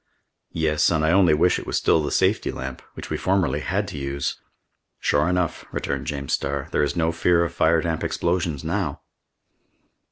[0.55, 3.87] "Yes, and I only wish it was still the safety lamp, which we formerly had
[3.89, 4.37] to use!"
[4.99, 9.01] "Sure enough," returned James Starr, "there is no fear of fire damp explosions now!"